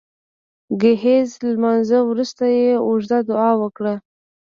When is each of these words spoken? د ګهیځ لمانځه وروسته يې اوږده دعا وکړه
د 0.67 0.69
ګهیځ 0.81 1.29
لمانځه 1.53 1.99
وروسته 2.09 2.43
يې 2.57 2.71
اوږده 2.87 3.17
دعا 3.29 3.51
وکړه 3.61 3.95